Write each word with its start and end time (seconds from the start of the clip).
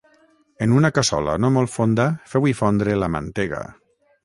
En 0.65 0.71
una 0.77 0.89
cassola 0.97 1.35
no 1.43 1.51
molt 1.59 1.73
fonda 1.75 2.07
feu-hi 2.33 2.57
fondre 2.63 2.99
la 3.03 3.13
mantega 3.19 3.63